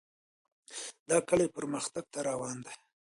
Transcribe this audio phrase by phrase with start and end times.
[1.09, 2.75] دا کلی پرمختګ ته روان دی.